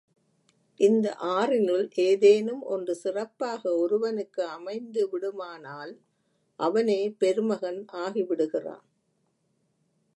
[0.79, 5.93] இந்த ஆறினுள் ஏதேனும் ஒன்று சிறப்பாக ஒருவனுக்கு அமைந்துவிடுமானால்
[6.59, 8.85] அவனே பெருமகன் ஆகிவிடுகிறான்.